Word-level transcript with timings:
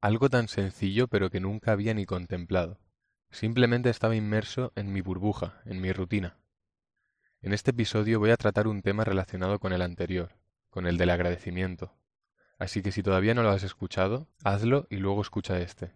algo 0.00 0.30
tan 0.30 0.48
sencillo 0.48 1.08
pero 1.08 1.30
que 1.30 1.40
nunca 1.40 1.72
había 1.72 1.94
ni 1.94 2.06
contemplado. 2.06 2.78
Simplemente 3.30 3.90
estaba 3.90 4.16
inmerso 4.16 4.72
en 4.76 4.92
mi 4.92 5.00
burbuja, 5.00 5.60
en 5.66 5.80
mi 5.80 5.92
rutina. 5.92 6.38
En 7.42 7.52
este 7.52 7.72
episodio 7.72 8.18
voy 8.18 8.30
a 8.30 8.36
tratar 8.36 8.68
un 8.68 8.82
tema 8.82 9.04
relacionado 9.04 9.58
con 9.58 9.72
el 9.72 9.82
anterior, 9.82 10.36
con 10.70 10.86
el 10.86 10.98
del 10.98 11.10
agradecimiento. 11.10 11.94
Así 12.58 12.82
que 12.82 12.90
si 12.90 13.02
todavía 13.02 13.34
no 13.34 13.42
lo 13.42 13.50
has 13.50 13.62
escuchado, 13.62 14.28
hazlo 14.42 14.86
y 14.90 14.96
luego 14.96 15.22
escucha 15.22 15.60
este. 15.60 15.92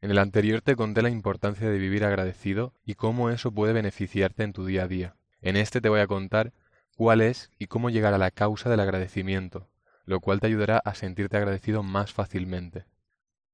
En 0.00 0.10
el 0.10 0.18
anterior 0.18 0.60
te 0.60 0.76
conté 0.76 1.02
la 1.02 1.10
importancia 1.10 1.68
de 1.68 1.78
vivir 1.78 2.04
agradecido 2.04 2.74
y 2.84 2.94
cómo 2.94 3.30
eso 3.30 3.50
puede 3.50 3.72
beneficiarte 3.72 4.44
en 4.44 4.52
tu 4.52 4.64
día 4.64 4.84
a 4.84 4.88
día. 4.88 5.16
En 5.40 5.56
este 5.56 5.80
te 5.80 5.88
voy 5.88 6.00
a 6.00 6.06
contar 6.06 6.52
cuál 6.96 7.20
es 7.20 7.50
y 7.58 7.66
cómo 7.66 7.90
llegar 7.90 8.14
a 8.14 8.18
la 8.18 8.30
causa 8.30 8.70
del 8.70 8.80
agradecimiento, 8.80 9.68
lo 10.04 10.20
cual 10.20 10.38
te 10.40 10.46
ayudará 10.46 10.78
a 10.78 10.94
sentirte 10.94 11.36
agradecido 11.36 11.82
más 11.82 12.12
fácilmente. 12.12 12.84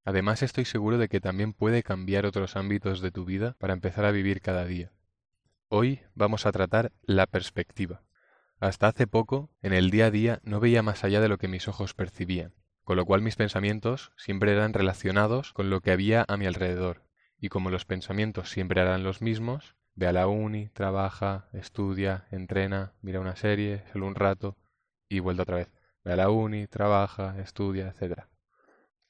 Además 0.05 0.43
estoy 0.43 0.64
seguro 0.64 0.98
de 0.98 1.09
que 1.09 1.20
también 1.20 1.52
puede 1.52 1.83
cambiar 1.83 2.27
otros 2.27 2.56
ámbitos 2.56 3.01
de 3.01 3.10
tu 3.10 3.24
vida 3.24 3.56
para 3.59 3.73
empezar 3.73 4.05
a 4.05 4.11
vivir 4.11 4.41
cada 4.41 4.65
día. 4.65 4.92
Hoy 5.69 6.01
vamos 6.15 6.47
a 6.47 6.52
tratar 6.52 6.92
la 7.02 7.27
perspectiva. 7.27 8.02
Hasta 8.61 8.88
hace 8.88 9.06
poco, 9.06 9.51
en 9.62 9.73
el 9.73 9.91
día 9.91 10.06
a 10.06 10.11
día, 10.11 10.41
no 10.45 10.61
veía 10.61 10.83
más 10.83 11.05
allá 11.05 11.20
de 11.20 11.28
lo 11.28 11.38
que 11.38 11.48
mis 11.48 11.69
ojos 11.69 11.95
percibían 11.95 12.55
con 12.84 12.97
lo 12.97 13.06
cual 13.06 13.23
mis 13.23 13.37
pensamientos 13.37 14.12
siempre 14.16 14.52
eran 14.52 14.75
relacionados 14.75 15.52
con 15.52 15.70
lo 15.70 15.80
que 15.80 15.91
había 15.91 16.25
a 16.28 16.36
mi 16.36 16.47
alrededor, 16.47 17.02
y 17.39 17.48
como 17.48 17.70
los 17.70 17.86
pensamientos 17.86 18.50
siempre 18.50 18.83
eran 18.83 19.02
los 19.02 19.23
mismos, 19.23 19.75
ve 19.95 20.06
a 20.06 20.12
la 20.12 20.27
uni, 20.27 20.69
trabaja, 20.69 21.48
estudia, 21.52 22.27
entrena, 22.30 22.92
mira 23.00 23.20
una 23.20 23.36
serie, 23.36 23.84
solo 23.92 24.06
un 24.06 24.14
rato, 24.14 24.56
y 25.09 25.20
vuelve 25.20 25.42
otra 25.42 25.56
vez. 25.56 25.73
Ve 26.05 26.12
a 26.12 26.16
la 26.16 26.30
uni, 26.30 26.66
trabaja, 26.66 27.39
estudia, 27.41 27.89
etc. 27.89 28.27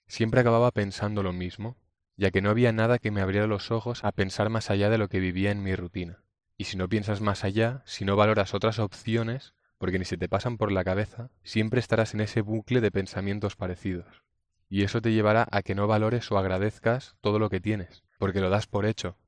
Siempre 0.07 0.41
acababa 0.41 0.71
pensando 0.71 1.23
lo 1.23 1.33
mismo, 1.33 1.77
ya 2.17 2.31
que 2.31 2.43
no 2.43 2.51
había 2.51 2.73
nada 2.73 2.99
que 2.99 3.11
me 3.11 3.21
abriera 3.21 3.47
los 3.47 3.71
ojos 3.71 4.05
a 4.05 4.13
pensar 4.13 4.51
más 4.51 4.71
allá 4.71 4.91
de 4.91 4.99
lo 4.99 5.09
que 5.09 5.21
vivía 5.21 5.51
en 5.51 5.63
mi 5.63 5.75
rutina. 5.75 6.23
Y 6.57 6.65
si 6.65 6.77
no 6.77 6.89
piensas 6.89 7.21
más 7.21 7.45
allá, 7.45 7.83
si 7.85 8.05
no 8.05 8.15
valoras 8.15 8.55
otras 8.55 8.79
opciones, 8.79 9.55
porque 9.79 9.99
ni 9.99 10.05
se 10.05 10.17
te 10.17 10.29
pasan 10.29 10.57
por 10.57 10.71
la 10.71 10.85
cabeza, 10.85 11.31
siempre 11.43 11.81
estarás 11.81 12.15
en 12.15 12.21
ese 12.21 12.43
bucle 12.43 12.81
de 12.81 12.93
pensamientos 12.93 13.57
parecidos. 13.57 14.23
Y 14.69 14.83
eso 14.83 15.01
te 15.03 15.13
llevará 15.13 15.49
a 15.51 15.63
que 15.63 15.75
no 15.75 15.87
valores 15.87 16.31
o 16.31 16.39
agradezcas 16.39 17.17
todo 17.21 17.39
lo 17.39 17.51
que 17.51 17.61
tienes, 17.61 18.05
porque 18.19 18.41
lo 18.41 18.51
das 18.51 18.67
por 18.67 18.87
hecho. 18.87 19.19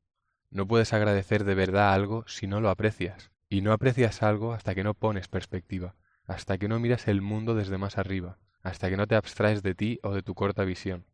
No 0.51 0.67
puedes 0.67 0.93
agradecer 0.93 1.45
de 1.45 1.55
verdad 1.55 1.93
algo 1.93 2.25
si 2.29 2.47
no 2.47 2.61
lo 2.61 2.71
aprecias, 2.71 3.33
y 3.49 3.61
no 3.61 3.73
aprecias 3.73 4.23
algo 4.23 4.53
hasta 4.53 4.75
que 4.75 4.85
no 4.85 4.95
pones 4.95 5.29
perspectiva, 5.29 5.97
hasta 6.25 6.59
que 6.59 6.69
no 6.69 6.79
miras 6.79 7.09
el 7.09 7.21
mundo 7.21 7.55
desde 7.55 7.79
más 7.79 7.99
arriba, 7.99 8.39
hasta 8.67 8.91
que 8.91 8.97
no 8.97 9.07
te 9.07 9.15
abstraes 9.15 9.63
de 9.63 9.77
ti 9.77 10.01
o 10.03 10.13
de 10.13 10.25
tu 10.25 10.35
corta 10.35 10.65
visión. 10.65 11.07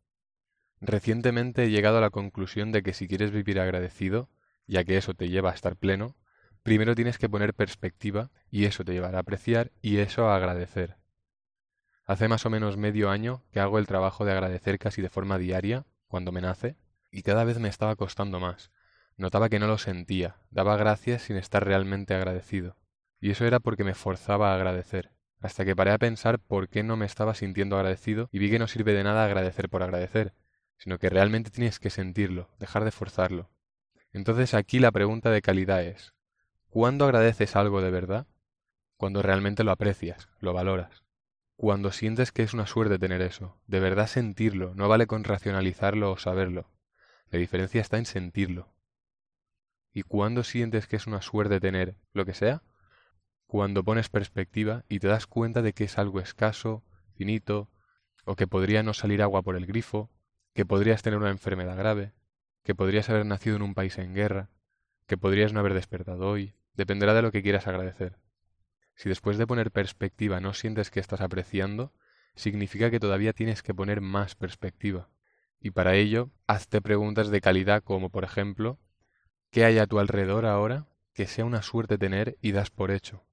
Recientemente 0.80 1.64
he 1.64 1.70
llegado 1.70 1.98
a 1.98 2.00
la 2.00 2.08
conclusión 2.08 2.72
de 2.72 2.82
que 2.82 2.94
si 2.94 3.06
quieres 3.06 3.30
vivir 3.30 3.60
agradecido, 3.60 4.30
ya 4.66 4.84
que 4.84 4.96
eso 4.96 5.12
te 5.12 5.28
lleva 5.28 5.50
a 5.50 5.54
estar 5.54 5.76
pleno, 5.76 6.16
primero 6.62 6.94
tienes 6.94 7.18
que 7.18 7.28
poner 7.28 7.52
perspectiva 7.52 8.30
y 8.50 8.64
eso 8.64 8.86
te 8.86 8.94
llevará 8.94 9.18
a 9.18 9.20
apreciar 9.20 9.70
y 9.82 9.98
eso 9.98 10.30
a 10.30 10.36
agradecer. 10.36 10.96
Hace 12.06 12.26
más 12.26 12.46
o 12.46 12.50
menos 12.50 12.78
medio 12.78 13.10
año 13.10 13.44
que 13.52 13.60
hago 13.60 13.78
el 13.78 13.86
trabajo 13.86 14.24
de 14.24 14.32
agradecer 14.32 14.78
casi 14.78 15.02
de 15.02 15.10
forma 15.10 15.36
diaria, 15.36 15.84
cuando 16.08 16.32
me 16.32 16.40
nace, 16.40 16.78
y 17.10 17.20
cada 17.20 17.44
vez 17.44 17.58
me 17.58 17.68
estaba 17.68 17.96
costando 17.96 18.40
más. 18.40 18.70
Notaba 19.18 19.50
que 19.50 19.58
no 19.58 19.66
lo 19.66 19.76
sentía, 19.76 20.36
daba 20.50 20.78
gracias 20.78 21.20
sin 21.20 21.36
estar 21.36 21.66
realmente 21.66 22.14
agradecido. 22.14 22.78
Y 23.20 23.30
eso 23.30 23.44
era 23.44 23.60
porque 23.60 23.84
me 23.84 23.94
forzaba 23.94 24.52
a 24.52 24.54
agradecer, 24.54 25.12
hasta 25.42 25.64
que 25.64 25.76
paré 25.76 25.90
a 25.90 25.98
pensar 25.98 26.38
por 26.38 26.68
qué 26.68 26.82
no 26.82 26.96
me 26.96 27.06
estaba 27.06 27.34
sintiendo 27.34 27.76
agradecido 27.76 28.28
y 28.32 28.38
vi 28.38 28.50
que 28.50 28.58
no 28.58 28.68
sirve 28.68 28.92
de 28.92 29.04
nada 29.04 29.24
agradecer 29.24 29.68
por 29.68 29.82
agradecer, 29.82 30.34
sino 30.78 30.98
que 30.98 31.10
realmente 31.10 31.50
tienes 31.50 31.78
que 31.78 31.90
sentirlo, 31.90 32.48
dejar 32.58 32.84
de 32.84 32.92
forzarlo. 32.92 33.50
Entonces 34.12 34.54
aquí 34.54 34.78
la 34.78 34.92
pregunta 34.92 35.30
de 35.30 35.42
calidad 35.42 35.82
es, 35.82 36.14
¿Cuándo 36.72 37.04
agradeces 37.04 37.54
algo 37.54 37.82
de 37.82 37.90
verdad? 37.90 38.26
Cuando 38.96 39.20
realmente 39.20 39.62
lo 39.62 39.72
aprecias, 39.72 40.30
lo 40.40 40.54
valoras. 40.54 41.04
Cuando 41.54 41.92
sientes 41.92 42.32
que 42.32 42.42
es 42.42 42.54
una 42.54 42.66
suerte 42.66 42.98
tener 42.98 43.20
eso, 43.20 43.60
de 43.66 43.78
verdad 43.78 44.06
sentirlo, 44.06 44.74
no 44.74 44.88
vale 44.88 45.06
con 45.06 45.22
racionalizarlo 45.22 46.10
o 46.10 46.16
saberlo. 46.16 46.70
La 47.28 47.38
diferencia 47.38 47.82
está 47.82 47.98
en 47.98 48.06
sentirlo. 48.06 48.72
¿Y 49.92 50.00
cuándo 50.00 50.44
sientes 50.44 50.86
que 50.86 50.96
es 50.96 51.06
una 51.06 51.20
suerte 51.20 51.60
tener 51.60 51.94
lo 52.14 52.24
que 52.24 52.32
sea? 52.32 52.62
Cuando 53.52 53.84
pones 53.84 54.08
perspectiva 54.08 54.86
y 54.88 54.98
te 54.98 55.08
das 55.08 55.26
cuenta 55.26 55.60
de 55.60 55.74
que 55.74 55.84
es 55.84 55.98
algo 55.98 56.20
escaso, 56.20 56.82
finito, 57.12 57.68
o 58.24 58.34
que 58.34 58.46
podría 58.46 58.82
no 58.82 58.94
salir 58.94 59.20
agua 59.20 59.42
por 59.42 59.56
el 59.56 59.66
grifo, 59.66 60.10
que 60.54 60.64
podrías 60.64 61.02
tener 61.02 61.18
una 61.18 61.28
enfermedad 61.28 61.76
grave, 61.76 62.14
que 62.62 62.74
podrías 62.74 63.10
haber 63.10 63.26
nacido 63.26 63.56
en 63.56 63.60
un 63.60 63.74
país 63.74 63.98
en 63.98 64.14
guerra, 64.14 64.48
que 65.06 65.18
podrías 65.18 65.52
no 65.52 65.60
haber 65.60 65.74
despertado 65.74 66.30
hoy, 66.30 66.54
Dependerá 66.72 67.12
de 67.12 67.20
lo 67.20 67.30
que 67.30 67.42
quieras 67.42 67.66
agradecer. 67.66 68.16
Si 68.94 69.10
después 69.10 69.36
de 69.36 69.46
poner 69.46 69.70
perspectiva 69.70 70.40
no 70.40 70.54
sientes 70.54 70.90
que 70.90 71.00
estás 71.00 71.20
apreciando, 71.20 71.92
significa 72.34 72.90
que 72.90 73.00
todavía 73.00 73.34
tienes 73.34 73.62
que 73.62 73.74
poner 73.74 74.00
más 74.00 74.34
perspectiva. 74.34 75.10
Y 75.60 75.72
para 75.72 75.94
ello, 75.94 76.30
hazte 76.46 76.80
preguntas 76.80 77.28
de 77.28 77.42
calidad 77.42 77.82
como, 77.82 78.08
por 78.08 78.24
ejemplo, 78.24 78.78
¿qué 79.50 79.66
hay 79.66 79.76
a 79.76 79.86
tu 79.86 79.98
alrededor 79.98 80.46
ahora 80.46 80.86
que 81.12 81.26
sea 81.26 81.44
una 81.44 81.60
suerte 81.60 81.98
tener 81.98 82.38
y 82.40 82.52
das 82.52 82.70
por 82.70 82.90
hecho? 82.90 83.26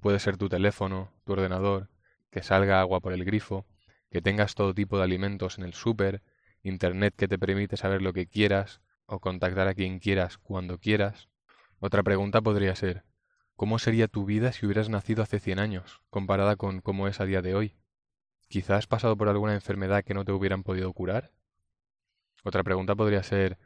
Puede 0.00 0.18
ser 0.18 0.36
tu 0.36 0.48
teléfono, 0.48 1.12
tu 1.24 1.32
ordenador, 1.32 1.88
que 2.30 2.42
salga 2.42 2.80
agua 2.80 3.00
por 3.00 3.12
el 3.12 3.24
grifo, 3.24 3.66
que 4.10 4.22
tengas 4.22 4.54
todo 4.54 4.74
tipo 4.74 4.98
de 4.98 5.04
alimentos 5.04 5.58
en 5.58 5.64
el 5.64 5.74
súper, 5.74 6.22
internet 6.62 7.14
que 7.16 7.28
te 7.28 7.38
permite 7.38 7.76
saber 7.76 8.02
lo 8.02 8.12
que 8.12 8.26
quieras 8.26 8.80
o 9.06 9.20
contactar 9.20 9.68
a 9.68 9.74
quien 9.74 9.98
quieras 9.98 10.38
cuando 10.38 10.78
quieras, 10.78 11.28
otra 11.78 12.02
pregunta 12.02 12.40
podría 12.40 12.74
ser, 12.74 13.04
¿cómo 13.54 13.78
sería 13.78 14.08
tu 14.08 14.24
vida 14.24 14.52
si 14.52 14.66
hubieras 14.66 14.88
nacido 14.88 15.22
hace 15.22 15.40
100 15.40 15.58
años, 15.58 16.00
comparada 16.10 16.56
con 16.56 16.80
cómo 16.80 17.06
es 17.06 17.20
a 17.20 17.26
día 17.26 17.42
de 17.42 17.54
hoy? 17.54 17.76
¿Quizás 18.48 18.78
has 18.78 18.86
pasado 18.86 19.16
por 19.16 19.28
alguna 19.28 19.54
enfermedad 19.54 20.02
que 20.02 20.14
no 20.14 20.24
te 20.24 20.32
hubieran 20.32 20.62
podido 20.62 20.92
curar? 20.92 21.32
Otra 22.44 22.62
pregunta 22.62 22.94
podría 22.94 23.22
ser, 23.22 23.58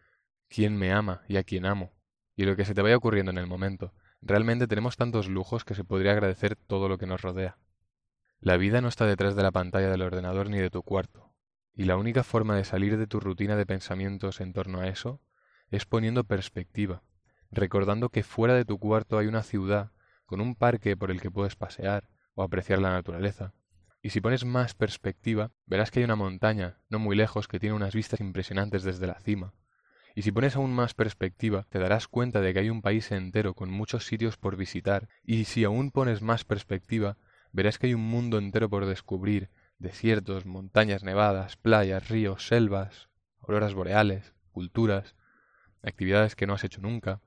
¿quién 0.48 0.76
me 0.76 0.92
ama 0.92 1.22
y 1.28 1.36
a 1.36 1.44
quién 1.44 1.66
amo? 1.66 1.92
Y 2.40 2.46
lo 2.46 2.56
que 2.56 2.64
se 2.64 2.72
te 2.72 2.80
vaya 2.80 2.96
ocurriendo 2.96 3.30
en 3.30 3.36
el 3.36 3.46
momento. 3.46 3.92
Realmente 4.22 4.66
tenemos 4.66 4.96
tantos 4.96 5.28
lujos 5.28 5.66
que 5.66 5.74
se 5.74 5.84
podría 5.84 6.12
agradecer 6.12 6.56
todo 6.56 6.88
lo 6.88 6.96
que 6.96 7.04
nos 7.04 7.20
rodea. 7.20 7.58
La 8.40 8.56
vida 8.56 8.80
no 8.80 8.88
está 8.88 9.04
detrás 9.04 9.36
de 9.36 9.42
la 9.42 9.50
pantalla 9.50 9.90
del 9.90 10.00
ordenador 10.00 10.48
ni 10.48 10.56
de 10.56 10.70
tu 10.70 10.82
cuarto, 10.82 11.34
y 11.74 11.84
la 11.84 11.98
única 11.98 12.22
forma 12.22 12.56
de 12.56 12.64
salir 12.64 12.96
de 12.96 13.06
tu 13.06 13.20
rutina 13.20 13.56
de 13.56 13.66
pensamientos 13.66 14.40
en 14.40 14.54
torno 14.54 14.80
a 14.80 14.88
eso 14.88 15.20
es 15.70 15.84
poniendo 15.84 16.24
perspectiva, 16.24 17.02
recordando 17.50 18.08
que 18.08 18.22
fuera 18.22 18.54
de 18.54 18.64
tu 18.64 18.78
cuarto 18.78 19.18
hay 19.18 19.26
una 19.26 19.42
ciudad 19.42 19.92
con 20.24 20.40
un 20.40 20.54
parque 20.54 20.96
por 20.96 21.10
el 21.10 21.20
que 21.20 21.30
puedes 21.30 21.56
pasear 21.56 22.08
o 22.32 22.42
apreciar 22.42 22.78
la 22.78 22.88
naturaleza. 22.88 23.52
Y 24.00 24.08
si 24.08 24.22
pones 24.22 24.46
más 24.46 24.72
perspectiva, 24.72 25.50
verás 25.66 25.90
que 25.90 25.98
hay 25.98 26.04
una 26.04 26.16
montaña, 26.16 26.78
no 26.88 27.00
muy 27.00 27.16
lejos, 27.16 27.48
que 27.48 27.60
tiene 27.60 27.76
unas 27.76 27.94
vistas 27.94 28.20
impresionantes 28.20 28.82
desde 28.82 29.06
la 29.06 29.20
cima. 29.20 29.52
Y 30.14 30.22
si 30.22 30.32
pones 30.32 30.56
aún 30.56 30.72
más 30.72 30.94
perspectiva, 30.94 31.66
te 31.70 31.78
darás 31.78 32.08
cuenta 32.08 32.40
de 32.40 32.52
que 32.52 32.60
hay 32.60 32.70
un 32.70 32.82
país 32.82 33.10
entero 33.12 33.54
con 33.54 33.70
muchos 33.70 34.06
sitios 34.06 34.36
por 34.36 34.56
visitar. 34.56 35.08
Y 35.24 35.44
si 35.44 35.64
aún 35.64 35.90
pones 35.90 36.22
más 36.22 36.44
perspectiva, 36.44 37.16
verás 37.52 37.78
que 37.78 37.88
hay 37.88 37.94
un 37.94 38.08
mundo 38.08 38.38
entero 38.38 38.68
por 38.68 38.86
descubrir, 38.86 39.50
desiertos, 39.78 40.46
montañas 40.46 41.02
nevadas, 41.02 41.56
playas, 41.56 42.08
ríos, 42.08 42.46
selvas, 42.46 43.08
auroras 43.40 43.74
boreales, 43.74 44.34
culturas, 44.52 45.14
actividades 45.82 46.36
que 46.36 46.46
no 46.46 46.54
has 46.54 46.64
hecho 46.64 46.80
nunca. 46.80 47.20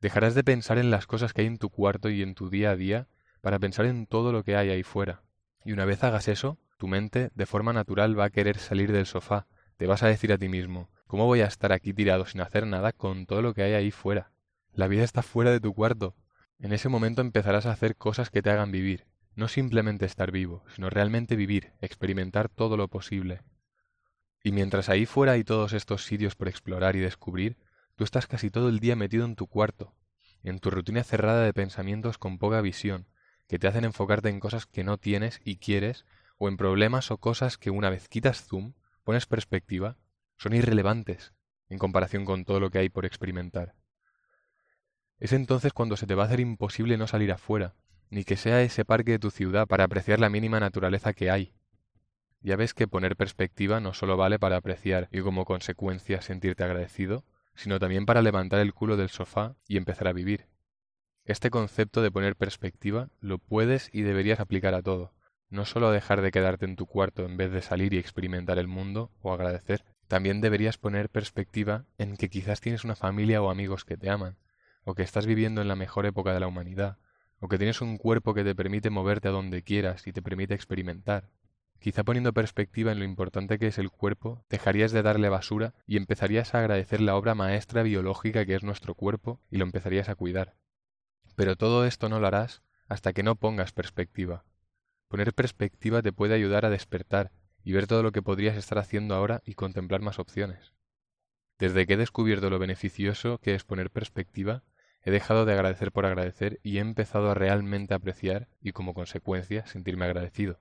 Dejarás 0.00 0.34
de 0.34 0.44
pensar 0.44 0.78
en 0.78 0.90
las 0.90 1.06
cosas 1.06 1.32
que 1.32 1.42
hay 1.42 1.46
en 1.46 1.58
tu 1.58 1.70
cuarto 1.70 2.10
y 2.10 2.22
en 2.22 2.34
tu 2.34 2.50
día 2.50 2.70
a 2.70 2.76
día 2.76 3.08
para 3.40 3.58
pensar 3.58 3.86
en 3.86 4.06
todo 4.06 4.32
lo 4.32 4.42
que 4.42 4.56
hay 4.56 4.70
ahí 4.70 4.82
fuera. 4.82 5.22
Y 5.64 5.72
una 5.72 5.84
vez 5.84 6.02
hagas 6.02 6.28
eso, 6.28 6.58
tu 6.78 6.88
mente 6.88 7.30
de 7.34 7.46
forma 7.46 7.72
natural 7.72 8.18
va 8.18 8.24
a 8.24 8.30
querer 8.30 8.58
salir 8.58 8.92
del 8.92 9.06
sofá. 9.06 9.46
Te 9.76 9.86
vas 9.86 10.02
a 10.02 10.08
decir 10.08 10.32
a 10.32 10.38
ti 10.38 10.48
mismo, 10.48 10.90
¿cómo 11.06 11.26
voy 11.26 11.40
a 11.40 11.46
estar 11.46 11.72
aquí 11.72 11.92
tirado 11.92 12.26
sin 12.26 12.40
hacer 12.40 12.66
nada 12.66 12.92
con 12.92 13.26
todo 13.26 13.42
lo 13.42 13.54
que 13.54 13.62
hay 13.62 13.72
ahí 13.74 13.90
fuera? 13.90 14.32
La 14.72 14.88
vida 14.88 15.04
está 15.04 15.22
fuera 15.22 15.50
de 15.50 15.60
tu 15.60 15.74
cuarto. 15.74 16.14
En 16.58 16.72
ese 16.72 16.88
momento 16.88 17.20
empezarás 17.20 17.66
a 17.66 17.72
hacer 17.72 17.96
cosas 17.96 18.30
que 18.30 18.42
te 18.42 18.50
hagan 18.50 18.72
vivir. 18.72 19.06
No 19.34 19.48
simplemente 19.48 20.06
estar 20.06 20.30
vivo, 20.30 20.64
sino 20.74 20.90
realmente 20.90 21.36
vivir, 21.36 21.72
experimentar 21.80 22.48
todo 22.48 22.76
lo 22.76 22.88
posible. 22.88 23.42
Y 24.42 24.52
mientras 24.52 24.88
ahí 24.88 25.06
fuera 25.06 25.32
hay 25.32 25.44
todos 25.44 25.72
estos 25.72 26.04
sitios 26.04 26.36
por 26.36 26.48
explorar 26.48 26.96
y 26.96 27.00
descubrir, 27.00 27.56
Tú 27.96 28.02
estás 28.02 28.26
casi 28.26 28.50
todo 28.50 28.68
el 28.68 28.80
día 28.80 28.96
metido 28.96 29.24
en 29.24 29.36
tu 29.36 29.46
cuarto, 29.46 29.94
en 30.42 30.58
tu 30.58 30.70
rutina 30.70 31.04
cerrada 31.04 31.44
de 31.44 31.54
pensamientos 31.54 32.18
con 32.18 32.38
poca 32.38 32.60
visión, 32.60 33.06
que 33.46 33.60
te 33.60 33.68
hacen 33.68 33.84
enfocarte 33.84 34.28
en 34.30 34.40
cosas 34.40 34.66
que 34.66 34.82
no 34.82 34.98
tienes 34.98 35.40
y 35.44 35.58
quieres, 35.58 36.04
o 36.36 36.48
en 36.48 36.56
problemas 36.56 37.12
o 37.12 37.18
cosas 37.18 37.56
que 37.56 37.70
una 37.70 37.90
vez 37.90 38.08
quitas 38.08 38.44
zoom, 38.44 38.72
pones 39.04 39.26
perspectiva, 39.26 39.96
son 40.44 40.52
irrelevantes 40.52 41.32
en 41.70 41.78
comparación 41.78 42.26
con 42.26 42.44
todo 42.44 42.60
lo 42.60 42.68
que 42.68 42.76
hay 42.76 42.90
por 42.90 43.06
experimentar. 43.06 43.74
Es 45.18 45.32
entonces 45.32 45.72
cuando 45.72 45.96
se 45.96 46.06
te 46.06 46.14
va 46.14 46.24
a 46.24 46.26
hacer 46.26 46.40
imposible 46.40 46.98
no 46.98 47.06
salir 47.06 47.32
afuera, 47.32 47.76
ni 48.10 48.24
que 48.24 48.36
sea 48.36 48.60
ese 48.60 48.84
parque 48.84 49.12
de 49.12 49.18
tu 49.18 49.30
ciudad 49.30 49.66
para 49.66 49.84
apreciar 49.84 50.20
la 50.20 50.28
mínima 50.28 50.60
naturaleza 50.60 51.14
que 51.14 51.30
hay. 51.30 51.54
Ya 52.42 52.56
ves 52.56 52.74
que 52.74 52.86
poner 52.86 53.16
perspectiva 53.16 53.80
no 53.80 53.94
solo 53.94 54.18
vale 54.18 54.38
para 54.38 54.58
apreciar 54.58 55.08
y 55.10 55.22
como 55.22 55.46
consecuencia 55.46 56.20
sentirte 56.20 56.62
agradecido, 56.62 57.24
sino 57.54 57.78
también 57.78 58.04
para 58.04 58.20
levantar 58.20 58.60
el 58.60 58.74
culo 58.74 58.98
del 58.98 59.08
sofá 59.08 59.56
y 59.66 59.78
empezar 59.78 60.08
a 60.08 60.12
vivir. 60.12 60.46
Este 61.24 61.48
concepto 61.48 62.02
de 62.02 62.10
poner 62.10 62.36
perspectiva 62.36 63.08
lo 63.18 63.38
puedes 63.38 63.88
y 63.94 64.02
deberías 64.02 64.40
aplicar 64.40 64.74
a 64.74 64.82
todo, 64.82 65.14
no 65.48 65.64
solo 65.64 65.90
dejar 65.90 66.20
de 66.20 66.32
quedarte 66.32 66.66
en 66.66 66.76
tu 66.76 66.84
cuarto 66.84 67.24
en 67.24 67.38
vez 67.38 67.50
de 67.50 67.62
salir 67.62 67.94
y 67.94 67.98
experimentar 67.98 68.58
el 68.58 68.68
mundo 68.68 69.10
o 69.22 69.32
agradecer, 69.32 69.86
también 70.14 70.40
deberías 70.40 70.78
poner 70.78 71.10
perspectiva 71.10 71.86
en 71.98 72.16
que 72.16 72.30
quizás 72.30 72.60
tienes 72.60 72.84
una 72.84 72.94
familia 72.94 73.42
o 73.42 73.50
amigos 73.50 73.84
que 73.84 73.96
te 73.96 74.10
aman, 74.10 74.36
o 74.84 74.94
que 74.94 75.02
estás 75.02 75.26
viviendo 75.26 75.60
en 75.60 75.66
la 75.66 75.74
mejor 75.74 76.06
época 76.06 76.32
de 76.32 76.38
la 76.38 76.46
humanidad, 76.46 76.98
o 77.40 77.48
que 77.48 77.58
tienes 77.58 77.80
un 77.80 77.96
cuerpo 77.98 78.32
que 78.32 78.44
te 78.44 78.54
permite 78.54 78.90
moverte 78.90 79.26
a 79.26 79.32
donde 79.32 79.64
quieras 79.64 80.06
y 80.06 80.12
te 80.12 80.22
permite 80.22 80.54
experimentar, 80.54 81.30
Quizá 81.80 82.04
poniendo 82.04 82.32
perspectiva 82.32 82.92
en 82.92 83.00
lo 83.00 83.04
importante 83.04 83.58
que 83.58 83.66
es 83.66 83.76
el 83.76 83.90
cuerpo, 83.90 84.44
dejarías 84.48 84.92
de 84.92 85.02
darle 85.02 85.30
basura 85.30 85.74
y 85.84 85.96
empezarías 85.96 86.54
a 86.54 86.60
agradecer 86.60 87.00
la 87.00 87.16
obra 87.16 87.34
maestra 87.34 87.82
biológica 87.82 88.46
que 88.46 88.54
es 88.54 88.62
nuestro 88.62 88.94
cuerpo 88.94 89.40
y 89.50 89.56
lo 89.56 89.64
empezarías 89.64 90.08
a 90.08 90.14
cuidar. 90.14 90.54
Pero 91.34 91.56
todo 91.56 91.86
esto 91.86 92.08
no 92.08 92.20
lo 92.20 92.28
harás 92.28 92.62
hasta 92.86 93.12
que 93.12 93.24
no 93.24 93.34
pongas 93.34 93.72
perspectiva. 93.72 94.44
Poner 95.08 95.34
perspectiva 95.34 96.02
te 96.02 96.12
puede 96.12 96.34
ayudar 96.36 96.64
a 96.64 96.70
despertar 96.70 97.32
y 97.64 97.72
ver 97.72 97.86
todo 97.86 98.02
lo 98.02 98.12
que 98.12 98.22
podrías 98.22 98.56
estar 98.56 98.78
haciendo 98.78 99.14
ahora 99.14 99.42
y 99.44 99.54
contemplar 99.54 100.00
más 100.00 100.18
opciones. 100.18 100.72
Desde 101.58 101.86
que 101.86 101.94
he 101.94 101.96
descubierto 101.96 102.50
lo 102.50 102.58
beneficioso 102.58 103.38
que 103.38 103.54
es 103.54 103.64
poner 103.64 103.90
perspectiva, 103.90 104.62
he 105.02 105.10
dejado 105.10 105.44
de 105.44 105.52
agradecer 105.52 105.92
por 105.92 106.06
agradecer 106.06 106.60
y 106.62 106.78
he 106.78 106.80
empezado 106.80 107.30
a 107.30 107.34
realmente 107.34 107.94
apreciar 107.94 108.48
y 108.60 108.72
como 108.72 108.94
consecuencia 108.94 109.66
sentirme 109.66 110.04
agradecido. 110.04 110.60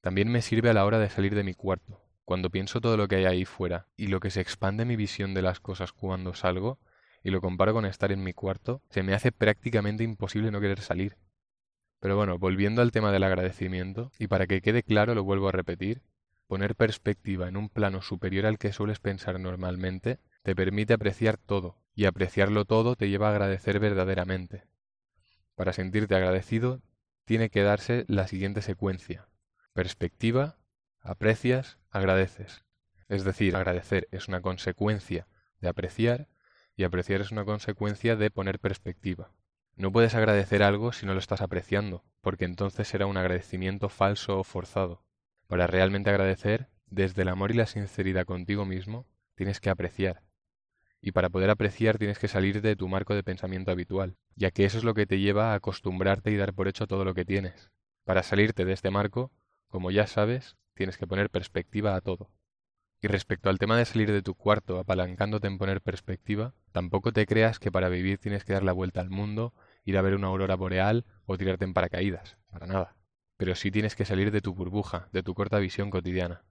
También 0.00 0.28
me 0.28 0.42
sirve 0.42 0.70
a 0.70 0.74
la 0.74 0.84
hora 0.84 0.98
de 0.98 1.10
salir 1.10 1.34
de 1.34 1.44
mi 1.44 1.54
cuarto. 1.54 2.02
Cuando 2.24 2.50
pienso 2.50 2.80
todo 2.80 2.96
lo 2.96 3.06
que 3.06 3.16
hay 3.16 3.24
ahí 3.24 3.44
fuera 3.44 3.86
y 3.96 4.08
lo 4.08 4.20
que 4.20 4.30
se 4.30 4.40
expande 4.40 4.84
mi 4.84 4.96
visión 4.96 5.32
de 5.32 5.42
las 5.42 5.60
cosas 5.60 5.92
cuando 5.92 6.34
salgo 6.34 6.78
y 7.22 7.30
lo 7.30 7.40
comparo 7.40 7.72
con 7.72 7.86
estar 7.86 8.12
en 8.12 8.22
mi 8.22 8.32
cuarto, 8.32 8.82
se 8.88 9.02
me 9.02 9.14
hace 9.14 9.32
prácticamente 9.32 10.04
imposible 10.04 10.50
no 10.50 10.60
querer 10.60 10.80
salir. 10.80 11.16
Pero 12.00 12.16
bueno, 12.16 12.38
volviendo 12.38 12.82
al 12.82 12.92
tema 12.92 13.10
del 13.10 13.24
agradecimiento, 13.24 14.12
y 14.18 14.28
para 14.28 14.46
que 14.46 14.60
quede 14.60 14.82
claro 14.82 15.14
lo 15.14 15.24
vuelvo 15.24 15.48
a 15.48 15.52
repetir, 15.52 16.02
poner 16.46 16.76
perspectiva 16.76 17.48
en 17.48 17.56
un 17.56 17.68
plano 17.68 18.02
superior 18.02 18.46
al 18.46 18.58
que 18.58 18.72
sueles 18.72 19.00
pensar 19.00 19.40
normalmente 19.40 20.20
te 20.42 20.54
permite 20.54 20.94
apreciar 20.94 21.38
todo, 21.38 21.82
y 21.94 22.04
apreciarlo 22.04 22.64
todo 22.64 22.94
te 22.96 23.08
lleva 23.08 23.28
a 23.28 23.30
agradecer 23.30 23.80
verdaderamente. 23.80 24.64
Para 25.54 25.72
sentirte 25.72 26.14
agradecido, 26.14 26.82
tiene 27.24 27.50
que 27.50 27.62
darse 27.62 28.04
la 28.06 28.28
siguiente 28.28 28.62
secuencia. 28.62 29.28
Perspectiva, 29.72 30.58
aprecias, 31.00 31.78
agradeces. 31.90 32.64
Es 33.08 33.24
decir, 33.24 33.56
agradecer 33.56 34.08
es 34.12 34.28
una 34.28 34.40
consecuencia 34.40 35.26
de 35.60 35.68
apreciar 35.68 36.28
y 36.76 36.84
apreciar 36.84 37.20
es 37.20 37.32
una 37.32 37.44
consecuencia 37.44 38.16
de 38.16 38.30
poner 38.30 38.58
perspectiva. 38.58 39.32
No 39.74 39.92
puedes 39.92 40.14
agradecer 40.14 40.62
algo 40.62 40.92
si 40.92 41.06
no 41.06 41.14
lo 41.14 41.18
estás 41.18 41.40
apreciando, 41.40 42.04
porque 42.20 42.44
entonces 42.44 42.88
será 42.88 43.06
un 43.06 43.16
agradecimiento 43.16 43.88
falso 43.88 44.38
o 44.38 44.44
forzado. 44.44 45.05
Para 45.46 45.66
realmente 45.66 46.10
agradecer, 46.10 46.68
desde 46.86 47.22
el 47.22 47.28
amor 47.28 47.50
y 47.50 47.54
la 47.54 47.66
sinceridad 47.66 48.24
contigo 48.24 48.64
mismo, 48.64 49.06
tienes 49.34 49.60
que 49.60 49.70
apreciar. 49.70 50.22
Y 51.00 51.12
para 51.12 51.28
poder 51.30 51.50
apreciar 51.50 51.98
tienes 51.98 52.18
que 52.18 52.26
salir 52.26 52.62
de 52.62 52.74
tu 52.74 52.88
marco 52.88 53.14
de 53.14 53.22
pensamiento 53.22 53.70
habitual, 53.70 54.16
ya 54.34 54.50
que 54.50 54.64
eso 54.64 54.78
es 54.78 54.84
lo 54.84 54.94
que 54.94 55.06
te 55.06 55.20
lleva 55.20 55.52
a 55.52 55.54
acostumbrarte 55.54 56.30
y 56.30 56.36
dar 56.36 56.52
por 56.52 56.68
hecho 56.68 56.86
todo 56.86 57.04
lo 57.04 57.14
que 57.14 57.24
tienes. 57.24 57.70
Para 58.04 58.22
salirte 58.22 58.64
de 58.64 58.72
este 58.72 58.90
marco, 58.90 59.30
como 59.68 59.90
ya 59.90 60.06
sabes, 60.06 60.56
tienes 60.74 60.98
que 60.98 61.06
poner 61.06 61.30
perspectiva 61.30 61.94
a 61.94 62.00
todo. 62.00 62.30
Y 63.00 63.08
respecto 63.08 63.50
al 63.50 63.58
tema 63.58 63.76
de 63.76 63.84
salir 63.84 64.10
de 64.10 64.22
tu 64.22 64.34
cuarto 64.34 64.78
apalancándote 64.78 65.46
en 65.46 65.58
poner 65.58 65.80
perspectiva, 65.80 66.54
tampoco 66.72 67.12
te 67.12 67.26
creas 67.26 67.58
que 67.58 67.70
para 67.70 67.88
vivir 67.88 68.18
tienes 68.18 68.44
que 68.44 68.54
dar 68.54 68.62
la 68.62 68.72
vuelta 68.72 69.00
al 69.00 69.10
mundo, 69.10 69.54
ir 69.84 69.98
a 69.98 70.02
ver 70.02 70.14
una 70.14 70.28
aurora 70.28 70.56
boreal 70.56 71.04
o 71.26 71.36
tirarte 71.36 71.64
en 71.64 71.74
paracaídas, 71.74 72.38
para 72.50 72.66
nada. 72.66 72.96
Pero 73.36 73.54
sí 73.54 73.70
tienes 73.70 73.96
que 73.96 74.04
salir 74.04 74.30
de 74.30 74.40
tu 74.40 74.54
burbuja, 74.54 75.08
de 75.12 75.22
tu 75.22 75.34
corta 75.34 75.58
visión 75.58 75.90
cotidiana. 75.90 76.44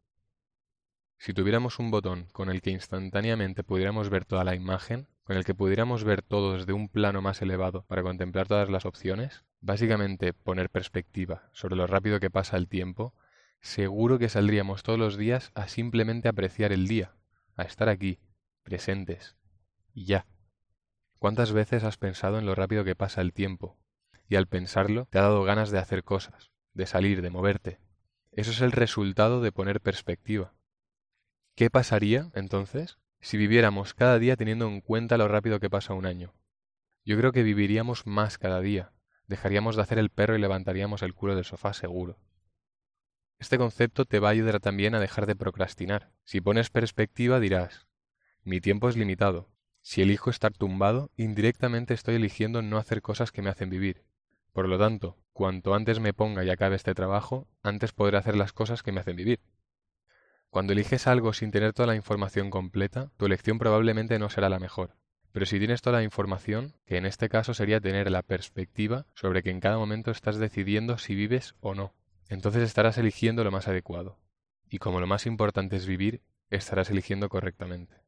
Si 1.18 1.34
tuviéramos 1.34 1.80
un 1.80 1.92
botón 1.92 2.28
con 2.34 2.50
el 2.50 2.62
que 2.62 2.70
instantáneamente 2.72 3.64
pudiéramos 3.64 4.10
ver 4.10 4.26
toda 4.26 4.44
la 4.44 4.56
imagen, 4.56 5.08
con 5.24 5.38
el 5.38 5.44
que 5.44 5.56
pudiéramos 5.56 6.04
ver 6.04 6.22
todo 6.22 6.54
desde 6.54 6.74
un 6.74 6.88
plano 6.88 7.22
más 7.22 7.42
elevado 7.42 7.84
para 7.88 8.04
contemplar 8.04 8.48
todas 8.48 8.70
las 8.70 8.86
opciones, 8.86 9.44
básicamente 9.60 10.34
poner 10.34 10.70
perspectiva 10.70 11.50
sobre 11.52 11.76
lo 11.76 11.88
rápido 11.88 12.20
que 12.20 12.30
pasa 12.30 12.58
el 12.58 12.68
tiempo, 12.68 13.16
seguro 13.60 14.20
que 14.20 14.30
saldríamos 14.30 14.84
todos 14.84 15.00
los 15.00 15.18
días 15.18 15.52
a 15.56 15.68
simplemente 15.68 16.28
apreciar 16.28 16.72
el 16.72 16.88
día, 16.88 17.16
a 17.56 17.64
estar 17.64 17.90
aquí, 17.90 18.20
presentes, 18.62 19.36
y 19.94 20.06
ya. 20.06 20.28
¿Cuántas 21.18 21.54
veces 21.54 21.84
has 21.84 21.98
pensado 21.98 22.38
en 22.38 22.46
lo 22.46 22.54
rápido 22.54 22.84
que 22.84 22.96
pasa 22.96 23.22
el 23.22 23.34
tiempo? 23.34 23.80
Y 24.28 24.36
al 24.36 24.48
pensarlo 24.48 25.08
te 25.10 25.18
ha 25.18 25.24
dado 25.24 25.44
ganas 25.44 25.72
de 25.72 25.80
hacer 25.80 26.04
cosas, 26.04 26.52
de 26.76 26.86
salir, 26.86 27.24
de 27.24 27.32
moverte. 27.32 27.80
Eso 28.32 28.52
es 28.52 28.62
el 28.62 28.72
resultado 28.72 29.42
de 29.42 29.52
poner 29.52 29.82
perspectiva. 29.82 30.54
¿Qué 31.56 31.70
pasaría, 31.70 32.30
entonces, 32.36 33.00
si 33.22 33.38
viviéramos 33.38 33.94
cada 33.94 34.20
día 34.20 34.36
teniendo 34.36 34.68
en 34.68 34.82
cuenta 34.82 35.18
lo 35.18 35.28
rápido 35.28 35.60
que 35.60 35.70
pasa 35.70 35.94
un 35.94 36.06
año? 36.06 36.36
Yo 37.06 37.18
creo 37.18 37.32
que 37.32 37.44
viviríamos 37.44 38.06
más 38.06 38.38
cada 38.38 38.60
día, 38.60 38.92
dejaríamos 39.28 39.76
de 39.76 39.84
hacer 39.84 39.98
el 39.98 40.10
perro 40.10 40.36
y 40.36 40.40
levantaríamos 40.40 41.02
el 41.02 41.14
culo 41.14 41.36
del 41.36 41.46
sofá 41.46 41.74
seguro. 41.74 42.20
Este 43.40 43.58
concepto 43.58 44.06
te 44.06 44.20
va 44.20 44.30
a 44.30 44.32
ayudar 44.32 44.60
también 44.60 44.96
a 44.96 45.00
dejar 45.00 45.26
de 45.26 45.36
procrastinar. 45.36 46.12
Si 46.24 46.42
pones 46.42 46.70
perspectiva 46.70 47.40
dirás, 47.40 47.88
mi 48.44 48.60
tiempo 48.62 48.90
es 48.90 48.98
limitado. 48.98 49.50
Si 49.82 50.02
elijo 50.02 50.30
estar 50.30 50.52
tumbado, 50.52 51.12
indirectamente 51.16 51.94
estoy 51.94 52.16
eligiendo 52.16 52.62
no 52.62 52.78
hacer 52.78 53.02
cosas 53.02 53.32
que 53.32 53.42
me 53.42 53.50
hacen 53.50 53.70
vivir. 53.70 54.04
Por 54.52 54.68
lo 54.68 54.78
tanto, 54.80 55.18
cuanto 55.36 55.76
antes 55.76 56.00
me 56.00 56.14
ponga 56.14 56.46
y 56.46 56.50
acabe 56.50 56.78
este 56.78 56.96
trabajo, 56.96 57.46
antes 57.62 57.92
podré 57.92 58.18
hacer 58.18 58.38
las 58.38 58.54
cosas 58.54 58.84
que 58.84 58.94
me 58.94 59.02
hacen 59.02 59.18
vivir. 59.18 59.42
Cuando 60.50 60.72
eliges 60.72 61.08
algo 61.08 61.34
sin 61.34 61.52
tener 61.52 61.74
toda 61.74 61.88
la 61.88 61.96
información 61.98 62.50
completa, 62.50 63.12
tu 63.18 63.26
elección 63.26 63.60
probablemente 63.60 64.18
no 64.18 64.30
será 64.30 64.48
la 64.48 64.60
mejor. 64.60 64.96
Pero 65.34 65.46
si 65.46 65.60
tienes 65.60 65.82
toda 65.82 65.98
la 65.98 66.04
información, 66.04 66.78
que 66.86 66.96
en 66.96 67.06
este 67.06 67.28
caso 67.28 67.54
sería 67.54 67.82
tener 67.82 68.10
la 68.10 68.22
perspectiva 68.22 69.08
sobre 69.14 69.44
que 69.44 69.50
en 69.50 69.60
cada 69.60 69.78
momento 69.78 70.10
estás 70.10 70.38
decidiendo 70.38 70.98
si 70.98 71.16
vives 71.16 71.56
o 71.60 71.76
no, 71.76 71.94
entonces 72.30 72.64
estarás 72.64 72.98
eligiendo 72.98 73.44
lo 73.44 73.52
más 73.52 73.68
adecuado. 73.68 74.18
Y 74.70 74.78
como 74.78 75.02
lo 75.02 75.08
más 75.08 75.26
importante 75.26 75.76
es 75.76 75.86
vivir, 75.86 76.22
estarás 76.50 76.90
eligiendo 76.90 77.28
correctamente. 77.28 78.05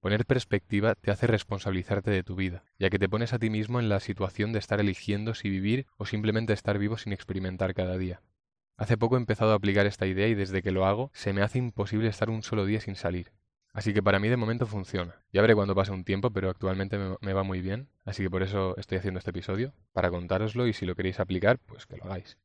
Poner 0.00 0.26
perspectiva 0.26 0.94
te 0.94 1.10
hace 1.10 1.26
responsabilizarte 1.26 2.12
de 2.12 2.22
tu 2.22 2.36
vida, 2.36 2.62
ya 2.78 2.88
que 2.88 3.00
te 3.00 3.08
pones 3.08 3.32
a 3.32 3.38
ti 3.40 3.50
mismo 3.50 3.80
en 3.80 3.88
la 3.88 3.98
situación 3.98 4.52
de 4.52 4.60
estar 4.60 4.78
eligiendo 4.78 5.34
si 5.34 5.50
vivir 5.50 5.86
o 5.96 6.06
simplemente 6.06 6.52
estar 6.52 6.78
vivo 6.78 6.96
sin 6.98 7.12
experimentar 7.12 7.74
cada 7.74 7.98
día. 7.98 8.22
Hace 8.76 8.96
poco 8.96 9.16
he 9.16 9.18
empezado 9.18 9.50
a 9.50 9.56
aplicar 9.56 9.86
esta 9.86 10.06
idea 10.06 10.28
y 10.28 10.36
desde 10.36 10.62
que 10.62 10.70
lo 10.70 10.86
hago 10.86 11.10
se 11.14 11.32
me 11.32 11.42
hace 11.42 11.58
imposible 11.58 12.08
estar 12.08 12.30
un 12.30 12.44
solo 12.44 12.64
día 12.64 12.80
sin 12.80 12.94
salir. 12.94 13.32
Así 13.72 13.92
que 13.92 14.02
para 14.02 14.20
mí 14.20 14.28
de 14.28 14.36
momento 14.36 14.66
funciona. 14.66 15.16
Ya 15.32 15.42
veré 15.42 15.56
cuando 15.56 15.74
pase 15.74 15.90
un 15.90 16.04
tiempo, 16.04 16.30
pero 16.30 16.48
actualmente 16.48 16.96
me, 17.20 17.32
va 17.32 17.42
muy 17.42 17.60
bien. 17.60 17.88
Así 18.04 18.22
que 18.22 18.30
por 18.30 18.44
eso 18.44 18.76
estoy 18.76 18.98
haciendo 18.98 19.18
este 19.18 19.30
episodio, 19.30 19.72
para 19.92 20.10
contároslo 20.10 20.68
y 20.68 20.72
si 20.72 20.86
lo 20.86 20.94
queréis 20.94 21.18
aplicar, 21.18 21.58
pues 21.58 21.86
que 21.86 21.96
lo 21.96 22.04
hagáis. 22.04 22.38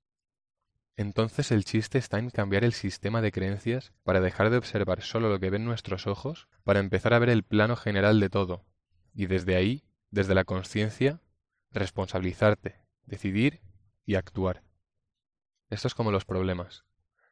Entonces 0.96 1.52
el 1.52 1.66
chiste 1.66 1.98
está 1.98 2.20
en 2.20 2.30
cambiar 2.30 2.64
el 2.64 2.74
sistema 2.74 3.22
de 3.22 3.32
creencias 3.32 3.94
para 4.04 4.22
dejar 4.22 4.52
de 4.52 4.58
observar 4.58 5.02
solo 5.02 5.30
lo 5.30 5.40
que 5.40 5.50
ven 5.50 5.66
nuestros 5.66 6.06
ojos, 6.06 6.48
para 6.64 6.80
empezar 6.80 7.14
a 7.14 7.20
ver 7.20 7.30
el 7.30 7.44
plano 7.44 7.76
general 7.76 8.20
de 8.20 8.30
todo. 8.30 8.66
Y 9.14 9.26
desde 9.26 9.56
ahí, 9.56 9.84
desde 10.12 10.36
la 10.36 10.44
conciencia, 10.44 11.20
responsabilizarte, 11.72 12.76
decidir 13.06 13.62
y 14.06 14.16
actuar. 14.16 14.64
Esto 15.70 15.88
es 15.88 15.96
como 15.96 16.12
los 16.12 16.26
problemas. 16.26 16.86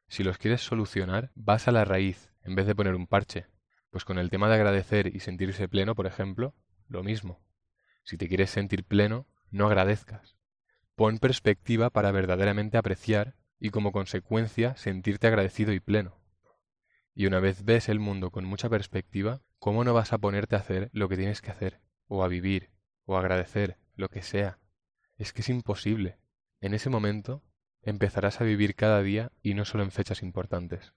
Si 0.08 0.24
los 0.24 0.39
quieres 0.39 0.62
solucionar, 0.62 1.32
vas 1.36 1.68
a 1.68 1.72
la 1.72 1.86
raíz, 1.86 2.32
en 2.44 2.56
vez 2.56 2.65
de 2.65 2.75
poner 2.75 2.96
un 2.96 3.06
parche. 3.06 3.46
Pues 3.91 4.06
con 4.06 4.18
el 4.18 4.32
tema 4.32 4.50
de 4.50 4.56
agradecer 4.56 5.15
y 5.15 5.20
sentirse 5.20 5.68
pleno, 5.68 5.94
por 5.94 6.08
ejemplo, 6.08 6.56
lo 6.88 7.03
mismo. 7.03 7.44
Si 8.03 8.18
te 8.18 8.27
quieres 8.27 8.50
sentir 8.50 8.84
pleno, 8.84 9.27
no 9.51 9.68
agradezcas. 9.68 10.36
Pon 10.96 11.20
perspectiva 11.20 11.91
para 11.91 12.12
verdaderamente 12.12 12.77
apreciar 12.77 13.36
y 13.62 13.70
como 13.70 13.91
consecuencia 13.91 14.75
sentirte 14.75 15.27
agradecido 15.27 15.72
y 15.72 15.80
pleno. 15.80 16.20
Y 17.13 17.27
una 17.27 17.39
vez 17.39 17.63
ves 17.63 17.89
el 17.89 18.00
mundo 18.00 18.32
con 18.32 18.44
mucha 18.44 18.70
perspectiva, 18.70 19.41
¿cómo 19.60 19.84
no 19.84 19.94
vas 19.94 20.12
a 20.12 20.18
ponerte 20.18 20.56
a 20.56 20.60
hacer 20.60 20.89
lo 20.94 21.08
que 21.08 21.15
tienes 21.15 21.41
que 21.41 21.51
hacer? 21.51 21.80
O 22.08 22.24
a 22.24 22.27
vivir, 22.27 22.72
o 23.06 23.15
a 23.15 23.20
agradecer, 23.20 23.77
lo 23.96 24.10
que 24.10 24.24
sea. 24.24 24.58
Es 25.15 25.32
que 25.32 25.41
es 25.41 25.50
imposible. 25.50 26.18
En 26.60 26.74
ese 26.74 26.89
momento 26.89 27.44
empezarás 27.84 28.41
a 28.41 28.46
vivir 28.46 28.75
cada 28.75 29.03
día 29.03 29.32
y 29.44 29.53
no 29.53 29.63
solo 29.63 29.84
en 29.84 29.91
fechas 29.91 30.24
importantes. 30.24 30.94